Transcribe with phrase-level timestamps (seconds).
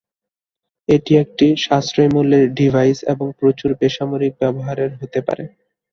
[0.89, 5.43] এটি একটি সাশ্রয়ী মূল্যের ডিভাইস এবং "প্রচুর" বেসামরিক ব্যবহারের হতে পারে।